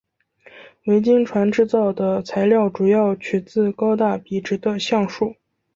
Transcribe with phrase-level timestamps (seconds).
[0.85, 5.35] 维京船制造的材料主要取自高大笔直的橡树。